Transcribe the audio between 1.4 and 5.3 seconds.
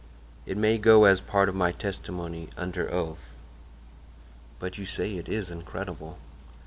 of my testimony under oath." "But you say it